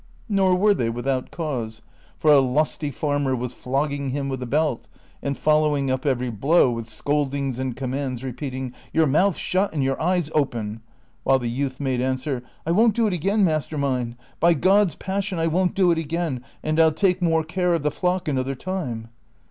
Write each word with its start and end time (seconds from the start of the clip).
Nor 0.27 0.55
were 0.55 0.73
they 0.73 0.89
without 0.89 1.29
cause, 1.29 1.83
for 2.17 2.31
a 2.31 2.39
lusty 2.39 2.89
farmer 2.89 3.35
was 3.35 3.53
flogging 3.53 4.09
him 4.09 4.29
with 4.29 4.41
a 4.41 4.47
belt 4.47 4.87
and 5.21 5.37
following 5.37 5.91
up 5.91 6.07
every 6.07 6.31
blow 6.31 6.71
with 6.71 6.89
scoldings 6.89 7.59
and 7.59 7.75
commands, 7.75 8.23
repeating,'' 8.23 8.73
Your 8.95 9.05
mouth 9.05 9.37
shut 9.37 9.71
and 9.75 9.83
your 9.83 10.01
eyes 10.01 10.31
open!" 10.33 10.81
while 11.23 11.37
the 11.37 11.49
youth 11.51 11.79
made 11.79 12.01
answer," 12.01 12.41
I 12.65 12.71
won't 12.71 12.95
do 12.95 13.05
it 13.05 13.13
again, 13.13 13.43
master 13.43 13.77
mine; 13.77 14.15
by 14.39 14.55
God's 14.55 14.95
passion 14.95 15.37
I 15.37 15.45
won't 15.45 15.75
do 15.75 15.91
it 15.91 15.99
again, 15.99 16.43
and 16.63 16.79
I 16.79 16.83
'11 16.85 16.95
take 16.95 17.21
more 17.21 17.43
care 17.43 17.75
of 17.75 17.83
the 17.83 17.91
flock 17.91 18.27
another 18.27 18.55
time." 18.55 19.09